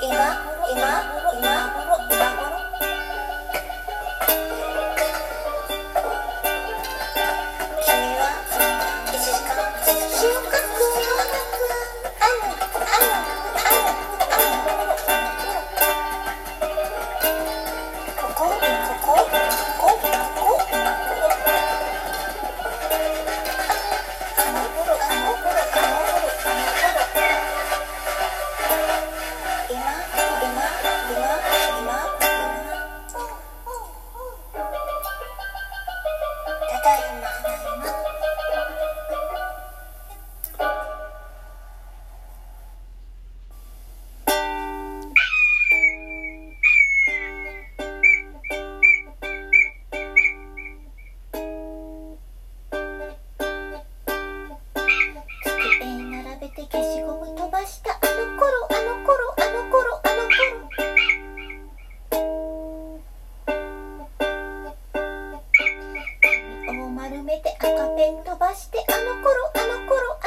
[0.00, 0.08] 今
[0.72, 0.80] 今
[1.38, 1.79] 今。
[67.40, 67.66] て赤
[67.96, 70.19] ペン飛ばしてあの頃あの頃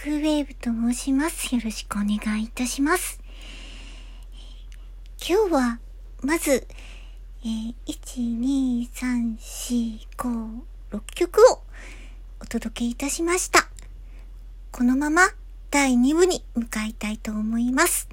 [0.00, 1.52] クウェーブと申します。
[1.52, 3.20] よろしくお願いいたします。
[5.20, 5.80] 今日は、
[6.22, 6.68] まず、
[7.42, 10.60] えー、1、2、3、4、5、
[10.92, 11.62] 6曲を
[12.40, 13.68] お届けいたしました。
[14.70, 15.22] このまま
[15.72, 18.07] 第2部に向かいたいと思います。